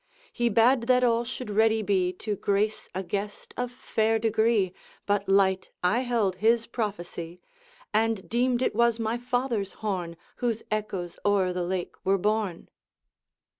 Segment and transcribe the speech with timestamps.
[0.33, 4.73] He bade that all should ready be To grace a guest of fair degree;
[5.05, 7.39] But light I held his prophecy,
[7.93, 12.67] And deemed it was my father's horn Whose echoes o'er the lake were borne.'